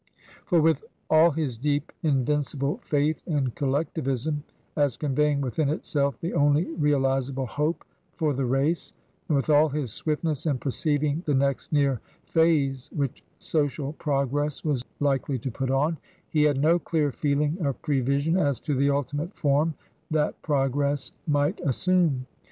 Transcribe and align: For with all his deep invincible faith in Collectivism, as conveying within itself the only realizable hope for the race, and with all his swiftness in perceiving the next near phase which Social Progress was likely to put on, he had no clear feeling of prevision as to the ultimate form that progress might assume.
For 0.45 0.59
with 0.59 0.83
all 1.11 1.29
his 1.29 1.59
deep 1.59 1.91
invincible 2.01 2.79
faith 2.81 3.21
in 3.27 3.51
Collectivism, 3.51 4.43
as 4.75 4.97
conveying 4.97 5.41
within 5.41 5.69
itself 5.69 6.19
the 6.21 6.33
only 6.33 6.71
realizable 6.73 7.45
hope 7.45 7.85
for 8.15 8.33
the 8.33 8.45
race, 8.47 8.93
and 9.29 9.35
with 9.35 9.51
all 9.51 9.69
his 9.69 9.93
swiftness 9.93 10.47
in 10.47 10.57
perceiving 10.57 11.21
the 11.27 11.35
next 11.35 11.71
near 11.71 12.01
phase 12.23 12.89
which 12.95 13.23
Social 13.37 13.93
Progress 13.93 14.65
was 14.65 14.83
likely 14.99 15.37
to 15.37 15.51
put 15.51 15.69
on, 15.69 15.99
he 16.31 16.41
had 16.45 16.59
no 16.59 16.79
clear 16.79 17.11
feeling 17.11 17.63
of 17.63 17.79
prevision 17.83 18.37
as 18.39 18.59
to 18.61 18.73
the 18.73 18.89
ultimate 18.89 19.35
form 19.35 19.75
that 20.09 20.41
progress 20.41 21.11
might 21.27 21.59
assume. 21.63 22.25